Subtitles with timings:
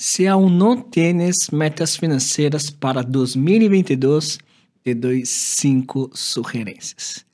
[0.00, 4.38] Se aún não tienes metas financeiras para 2022,
[4.84, 7.26] te doy cinco sugerências.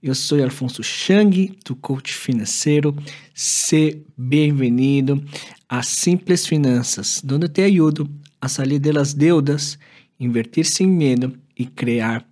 [0.00, 2.94] Eu sou Alfonso Chang, tu coach financeiro.
[3.34, 5.24] Se bem-vindo
[5.68, 8.08] a Simples Finanças, onde te ajudo
[8.40, 9.76] a sair das deudas,
[10.20, 12.24] invertir sem medo e criar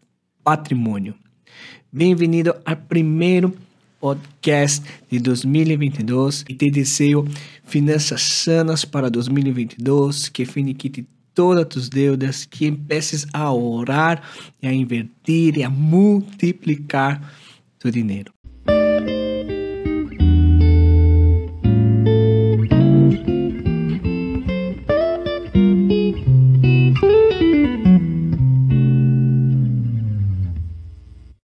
[0.44, 1.12] patrimônio.
[1.92, 3.52] Bem-vindo ao primeiro
[4.02, 7.24] podcast de 2022 e te desejo
[7.62, 14.20] finanças sanas para 2022, que finiquite todas tus deudas, que empeces a orar
[14.60, 17.32] e a invertir e a multiplicar
[17.78, 18.32] tu dinheiro.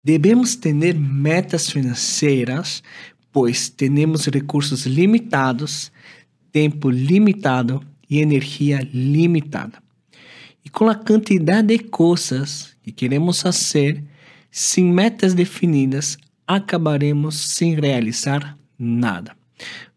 [0.05, 2.83] Devemos ter metas financeiras,
[3.31, 5.93] pois temos recursos limitados,
[6.51, 9.81] tempo limitado e energia limitada.
[10.65, 14.03] E com a quantidade de coisas que queremos fazer,
[14.51, 19.33] sem metas definidas, acabaremos sem realizar nada.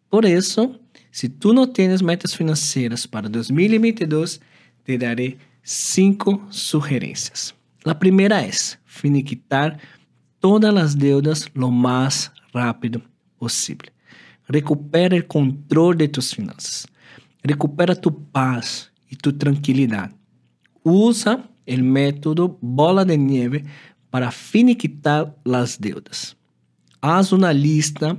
[0.09, 0.79] Por isso,
[1.11, 4.41] se tu não tens metas financeiras para 2022,
[4.85, 7.53] te darei cinco sugerências.
[7.85, 8.49] A primeira é
[8.97, 9.79] finiquitar
[10.41, 13.03] todas as deudas lo mais rápido
[13.39, 13.91] possível.
[14.49, 16.87] Recupera o controle de tus finanças.
[17.45, 20.15] Recupera tu paz e tu tranquilidade.
[20.85, 23.65] Usa o método bola de neve
[24.11, 26.37] para finiquitar as deudas.
[27.03, 28.19] Haz uma lista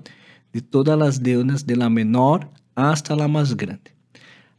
[0.53, 3.95] de todas as deudas, de la menor hasta la mais grande.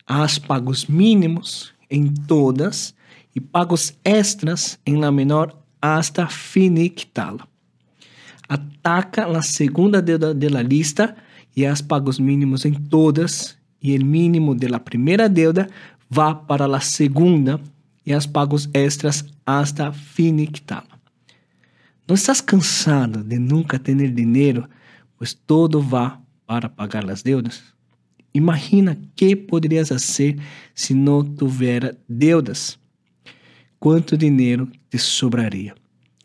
[0.06, 2.94] Haz pagos mínimos em todas
[3.34, 7.46] e pagos extras em la menor hasta finiquitá-la.
[8.48, 11.16] Ataca a segunda deuda de la lista
[11.54, 15.68] e haz pagos mínimos em todas e o mínimo de la primeira deuda
[16.08, 17.60] vá para a segunda
[18.04, 20.98] e haz pagos extras hasta finiquitá-la.
[22.06, 24.66] Não estás cansado de nunca ter dinheiro,
[25.16, 27.62] pois todo vá para pagar as deudas?
[28.32, 30.40] Imagina que poderias fazer
[30.74, 32.78] se não tivera deudas.
[33.78, 35.74] Quanto dinheiro te sobraria?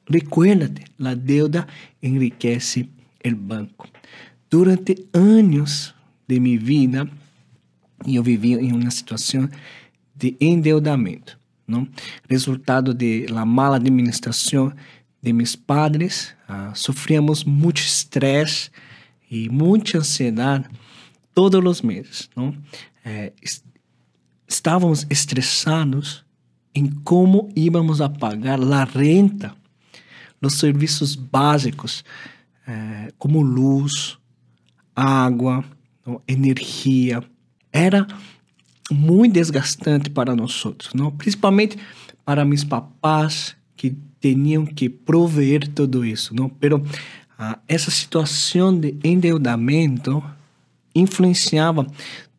[0.09, 1.67] Recuérdate, a deuda
[2.01, 2.89] enriquece
[3.23, 3.87] o banco.
[4.49, 5.93] Durante anos
[6.27, 7.09] de minha vida,
[8.05, 9.49] eu vivi em uma situação
[10.15, 11.87] de endeudamento, não?
[12.29, 14.73] resultado de la mala administração
[15.21, 18.69] de meus padres, uh, sofríamos muito estresse
[19.31, 20.65] e muita ansiedade
[21.33, 22.29] todos os meses.
[22.35, 22.55] Não?
[24.47, 26.23] Estávamos estressados
[26.75, 29.55] em como íamos a pagar a renta
[30.41, 32.03] nos serviços básicos,
[32.67, 34.17] é, como luz,
[34.95, 35.63] água,
[36.05, 36.21] não?
[36.27, 37.23] energia.
[37.71, 38.05] Era
[38.91, 41.11] muito desgastante para nós outros, não?
[41.11, 41.77] principalmente
[42.25, 46.47] para meus papás que tinham que prover tudo isso, não?
[46.47, 46.81] Pero
[47.37, 50.23] ah, essa situação de endeudamento
[50.95, 51.85] influenciava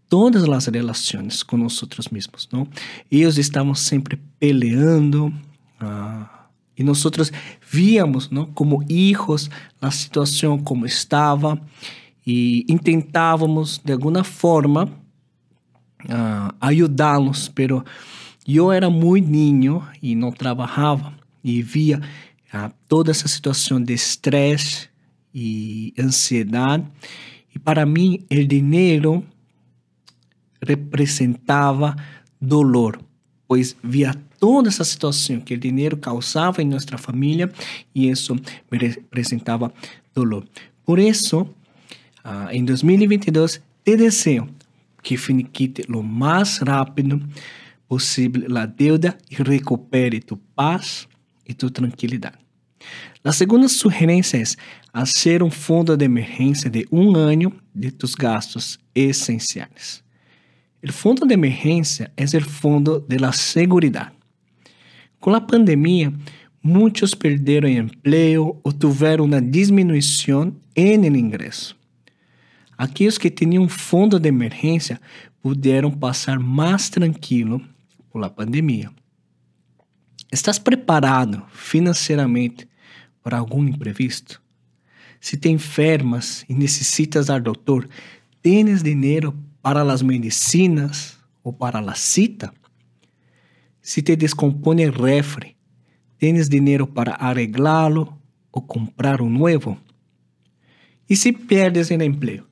[0.09, 1.73] todas as relações com nós
[2.11, 2.67] mesmos, não?
[3.11, 5.33] Eles estavam sempre peleando
[5.81, 6.99] ah, e nós
[7.71, 8.47] víamos, não?
[8.47, 9.49] Como hijos
[9.81, 11.61] a situação como estava
[12.27, 14.91] e tentávamos de alguma forma
[16.09, 17.85] ah, ajudá-los, pero
[18.47, 22.01] eu era muito ninho e não trabalhava e via
[22.53, 24.89] ah, toda essa situação de estresse
[25.35, 26.85] e ansiedade.
[27.55, 29.25] E para mim, o dinheiro
[30.67, 31.95] representava
[32.41, 32.99] dolor,
[33.47, 37.51] pois via toda essa situação que o dinheiro causava em nossa família
[37.95, 38.35] e isso
[38.71, 39.73] me representava
[40.15, 40.45] dolor.
[40.85, 41.49] Por isso,
[42.23, 44.49] ah, em 2022, te desejo
[45.03, 47.23] que finiquite o mais rápido
[47.89, 51.07] possível a deuda e recupere tu paz
[51.47, 52.39] e tu tranquilidade.
[53.23, 54.45] A segunda sugerência é
[54.93, 60.04] fazer um fundo de emergência de um ano de tus gastos essenciais.
[60.87, 64.13] O fundo de emergência é o fundo de la seguridade.
[65.19, 66.13] Com a pandemia,
[66.63, 71.75] muitos perderam emprego ou tiveram uma diminuição el ingresso.
[72.77, 75.01] Aqueles que tinham um fundo de emergência
[75.41, 77.63] puderam passar mais tranquilo
[78.11, 78.91] por la pandemia.
[80.31, 82.69] Estás preparado financeiramente
[83.23, 84.43] para algum imprevisto?
[85.19, 87.89] Se te enfermas e necessitas dar doutor,
[88.43, 89.35] tens dinheiro
[89.65, 92.53] para as medicinas ou para a cita?
[93.81, 95.57] Se te descompõe o refri,
[96.19, 98.15] tens dinheiro para arreglá-lo
[98.53, 99.79] ou comprar um novo?
[101.09, 102.47] E se perdes o emprego,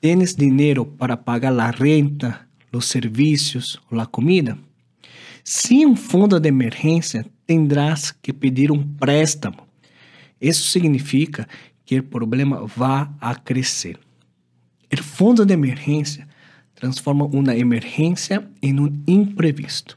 [0.00, 4.56] tens dinheiro para pagar a renta, los servicios o la comida.
[5.42, 9.66] Sin un fondo de emergencia, tendrás que pedir un préstamo.
[10.40, 11.48] Isso significa
[11.84, 13.98] que o problema vai a crescer.
[14.92, 16.27] O fundo de emergência
[16.78, 19.96] transforma uma emergência em um imprevisto.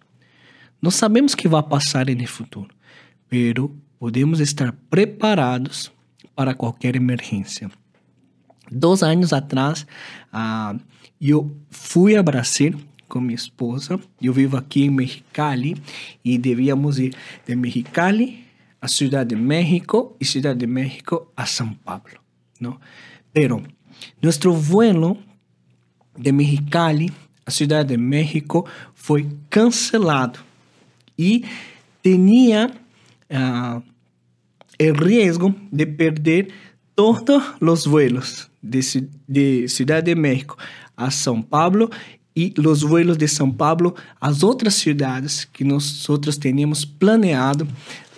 [0.81, 2.69] Não sabemos o que vai passar no futuro,
[3.31, 3.69] mas
[3.99, 5.91] podemos estar preparados
[6.35, 7.69] para qualquer emergência.
[8.71, 9.85] Dois anos atrás,
[10.33, 10.79] uh,
[11.19, 13.99] eu fui a Brasil com minha esposa.
[14.19, 15.79] Eu vivo aqui em Mexicali
[16.25, 17.13] e devíamos ir
[17.45, 18.45] de Mexicali
[18.79, 22.19] a Ciudad de México y Ciudad de México a San Pablo,
[22.59, 22.79] ¿no?
[23.31, 23.61] Pero
[24.19, 25.17] nuestro vuelo
[26.17, 27.11] de Mexicali
[27.45, 30.39] a Ciudad de México fue cancelado
[31.17, 31.43] y
[32.01, 32.71] tenía
[33.29, 33.81] uh,
[34.77, 36.49] el riesgo de perder
[36.95, 40.57] todos los vuelos de, de Ciudad de México
[40.95, 41.89] a São Paulo
[42.35, 47.65] e os vuelos de São Paulo às outras cidades que nós outros teníamos planeado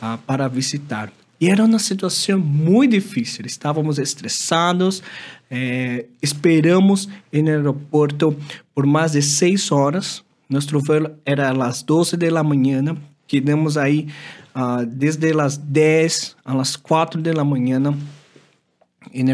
[0.01, 1.11] uh, para visitar.
[1.43, 3.45] E era uma situação muito difícil.
[3.45, 5.03] Estávamos estressados,
[5.51, 8.33] eh, esperamos no aeroporto
[8.73, 10.23] por mais de seis horas.
[10.49, 12.95] Nosso voo era às 12 da manhã.
[13.27, 14.07] Quedamos aí
[14.55, 17.97] uh, desde as 10 às 4 da manhã no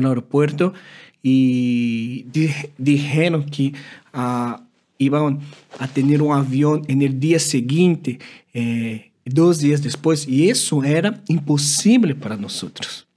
[0.07, 0.73] aeroporto
[1.23, 2.25] e
[2.79, 3.75] dijeron que
[4.15, 4.59] uh,
[4.97, 5.39] iban
[5.77, 8.19] a tener un avión en el día siguiente,
[8.53, 13.07] eh, dos días después, y eso era imposible para nosotros.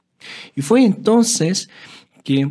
[0.54, 1.68] Y fue entonces
[2.22, 2.48] que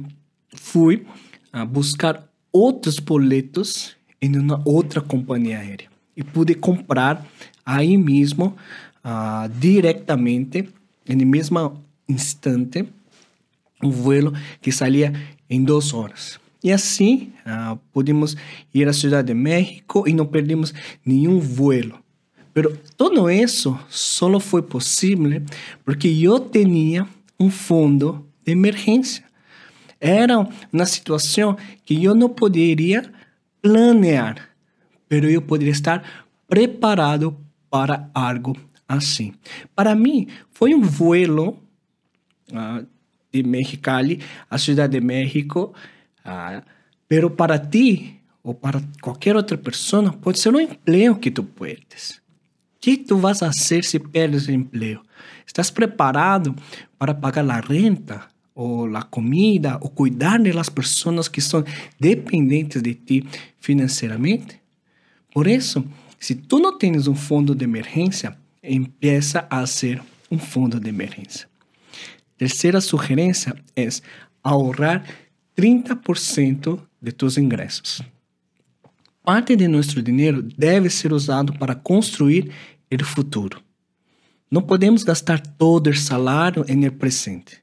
[0.49, 1.05] fui
[1.51, 7.25] a buscar outros boletos em uma outra companhia aérea e pude comprar
[7.65, 8.55] aí mesmo
[9.03, 10.69] uh, diretamente,
[11.07, 12.87] no mesmo instante,
[13.81, 15.13] um vuelo que saía
[15.49, 16.39] em duas horas.
[16.63, 18.37] E assim uh, pudimos
[18.73, 20.73] ir à Cidade de México e não perdemos
[21.03, 21.97] nenhum vuelo.
[22.53, 25.41] Pero todo isso só foi possível
[25.85, 27.07] porque eu tinha
[27.39, 29.23] um fundo de emergência.
[29.99, 31.55] Era uma situação
[31.85, 33.11] que eu não poderia
[33.61, 34.49] planear,
[35.07, 37.37] pero eu poderia estar preparado
[37.69, 38.57] para algo
[38.87, 39.33] assim.
[39.75, 41.57] Para mim, foi um vuelo
[42.51, 42.85] uh,
[43.31, 44.19] de Mexicali
[44.49, 45.73] à Cidade de México
[46.23, 46.63] Ah,
[47.07, 52.20] pero para ti ou para qualquer outra pessoa pode ser um emprego que tu puedes.
[52.81, 55.03] Que tu vas a se perdes o emprego?
[55.45, 56.55] ¿Estás preparado
[56.97, 61.63] para pagar a renta ou a comida ou cuidar de pessoas que são
[61.99, 63.23] dependentes de ti
[63.59, 64.59] financeiramente?
[65.31, 65.85] Por isso,
[66.19, 70.01] se tu não tens um fundo de emergência, empieza a ser
[70.31, 71.47] um fundo de emergência.
[72.35, 73.87] Terceira sugerência é
[74.43, 75.05] ahorrar
[75.55, 78.01] 30% de tus ingressos.
[79.31, 82.51] Parte de nosso dinheiro deve ser usado para construir
[82.91, 83.61] o futuro.
[84.51, 87.59] Não podemos gastar todo o salário no presente.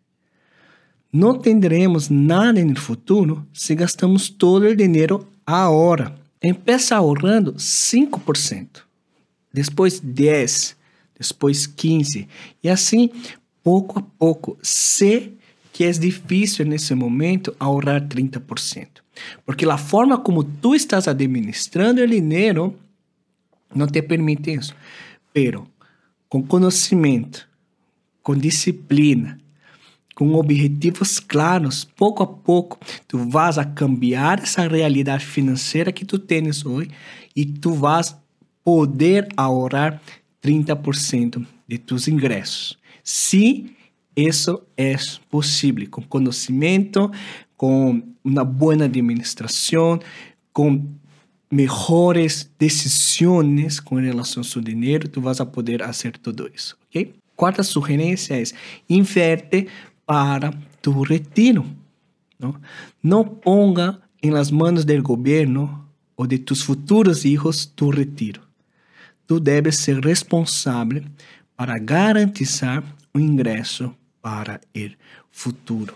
[1.12, 6.18] Não teremos nada no futuro se gastamos todo o dinheiro agora.
[6.42, 8.84] Empeça ahorrando 5%,
[9.52, 10.74] depois 10%,
[11.20, 12.26] depois 15%,
[12.64, 13.10] e assim,
[13.62, 15.34] pouco a pouco, se
[15.70, 19.06] que é difícil nesse momento ahorrar 30%.
[19.44, 22.74] Porque a forma como tu estás administrando o dinheiro
[23.74, 24.74] não te permite isso.
[25.32, 25.66] Pero
[26.28, 27.48] com conhecimento,
[28.22, 29.38] com disciplina,
[30.14, 36.18] com objetivos claros, pouco a pouco, tu vas a cambiar essa realidade financeira que tu
[36.18, 36.90] tens hoje
[37.36, 38.16] e tu vas
[38.64, 40.00] poder ahorrar
[40.42, 42.76] 30% de tus ingressos.
[43.02, 43.74] Se
[44.14, 44.96] isso é
[45.30, 47.10] possível com conhecimento,
[47.58, 49.98] com uma boa administração,
[50.52, 50.86] com
[51.50, 57.14] melhores decisões com relação ao seu dinheiro, tu vas a poder fazer tudo isso, ok?
[57.34, 58.44] Quarta sugerência é
[58.88, 59.66] inverte
[60.06, 61.66] para tu retiro.
[62.38, 62.54] Não,
[63.02, 65.84] não ponga em las manos do governo
[66.16, 68.40] ou de tus futuros hijos tu retiro.
[69.26, 71.02] Tu debes ser responsável
[71.56, 74.90] para garantizar o ingresso para o
[75.30, 75.94] futuro.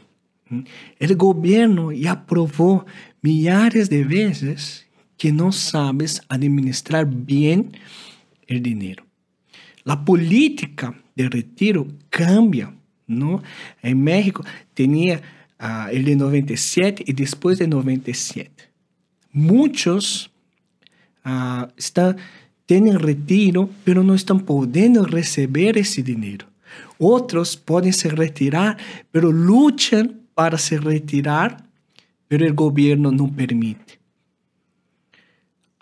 [0.53, 2.85] O governo já provou
[3.23, 4.85] milhares de vezes
[5.17, 7.71] que não sabes administrar bem
[8.51, 9.05] o dinheiro.
[9.87, 12.73] A política de retiro cambia.
[13.07, 13.43] Não?
[13.83, 14.45] Em México
[14.75, 15.21] tinha
[15.61, 18.51] uh, el de 97 e depois de 97.
[19.33, 20.27] Muitos
[21.25, 22.15] uh, estão
[22.67, 26.47] têm retiro, mas não estão podendo receber esse dinheiro.
[26.99, 28.79] Outros podem se retirar,
[29.11, 31.65] pero lutam para se retirar,
[32.29, 34.01] pero o governo não permite.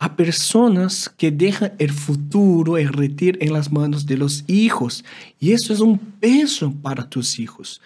[0.03, 5.05] Há pessoas que deixam o futuro e retiro em las manos de los hijos.
[5.39, 7.83] E isso é um peso para tus hijos.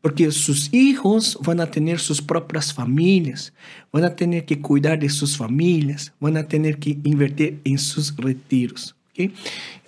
[0.00, 3.52] Porque sus hijos van a tener sus propias familias,
[3.92, 8.14] van a tener que cuidar de sus familias, van a tener que invertir en sus
[8.16, 8.94] retiros.
[9.10, 9.34] ¿okay?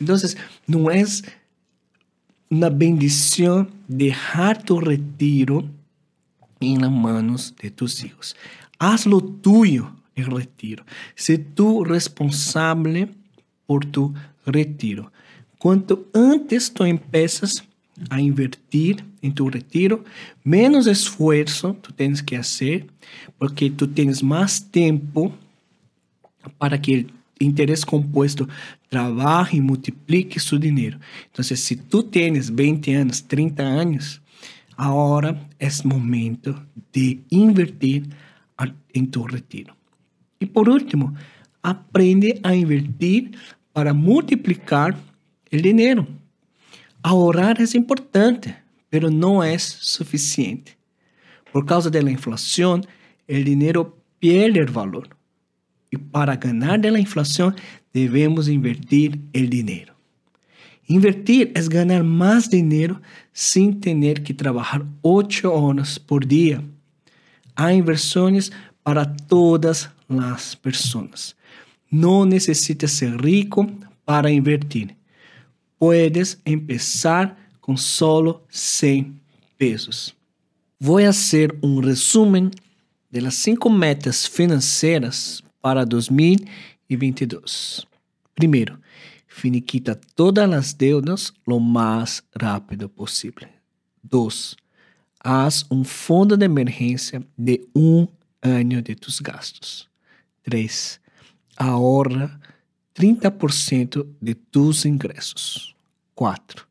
[0.01, 1.23] Entonces, no es
[2.51, 5.65] una bendición dejar tu retiro
[6.61, 8.37] en las manos de tus hijos.
[8.79, 10.85] Haz lo tuyo el retiro.
[11.15, 13.09] Sé tú responsable
[13.67, 14.15] por tu
[14.47, 15.13] retiro.
[15.59, 17.65] Cuanto antes tú empiezas
[18.11, 20.05] a invertir em tu retiro,
[20.45, 22.87] menos esforço tu tens que fazer,
[23.39, 25.33] porque tu tens mais tempo
[26.59, 27.07] para que
[27.41, 28.49] o interesse composto
[28.89, 30.99] trabalhe e multiplique seu dinheiro.
[31.31, 34.21] Então, se tu tens 20 anos, 30 anos,
[34.79, 36.55] agora é momento
[36.93, 38.05] de invertir
[38.95, 39.75] em tu retiro.
[40.41, 41.15] E por último,
[41.61, 43.33] aprende a invertir
[43.73, 44.97] para multiplicar
[45.53, 46.07] o dinheiro.
[47.03, 48.57] Ahorrar es importante,
[48.89, 50.79] pero no es suficiente.
[51.53, 52.87] Por causa de la inflación,
[53.27, 55.09] el dinero pierde el valor.
[55.91, 57.57] Y para ganar de la inflación,
[57.93, 59.98] debemos invertir el dinero.
[60.89, 63.01] Invertir es ganar más dinero
[63.33, 66.63] sin tener que trabajar ocho horas por día.
[67.55, 68.53] Hay inversiones
[68.83, 71.37] para todas las personas.
[71.89, 73.67] No necesitas ser rico
[74.05, 74.99] para invertir
[75.79, 79.21] puedes empezar con solo 100
[79.57, 80.15] pesos.
[81.09, 82.53] Hacer un resumen
[83.11, 87.89] de las cinco metas financieras para 2022.
[88.35, 88.79] Primero,
[89.39, 93.49] finiquita todas las deudas lo más rápido posible.
[94.03, 94.57] Dos,
[95.21, 99.89] haz un fondo de emergencia de un año de tus gastos.
[100.43, 101.01] Tres,
[101.57, 102.41] ahorra
[102.95, 105.75] 30% de tus ingressos.
[106.15, 106.67] 4.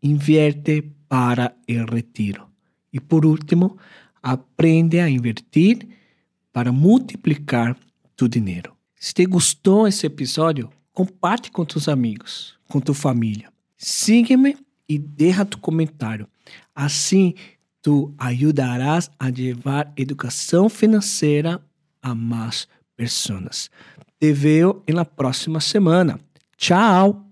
[0.00, 2.50] Invierte para el retiro.
[2.92, 3.76] E por último,
[4.20, 5.88] aprende a invertir
[6.52, 7.76] para multiplicar
[8.16, 8.76] tu dinheiro.
[8.96, 13.52] Se te gostou esse episódio, compartilhe com tus amigos, com tua família.
[13.76, 14.56] Siga-me
[14.88, 16.26] e deixa tu comentário.
[16.74, 17.34] Assim,
[17.80, 21.62] tu ajudarás a levar educação financeira
[22.02, 23.70] a mais pessoas.
[24.18, 26.18] Te vejo na próxima semana.
[26.56, 27.27] Tchau!